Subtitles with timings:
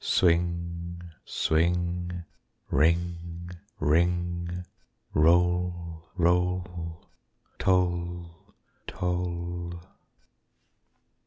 [0.03, 2.23] Swing swing
[2.71, 4.65] Ring ring
[5.13, 7.05] Roll roll
[7.59, 8.27] Toll
[8.87, 9.79] toll.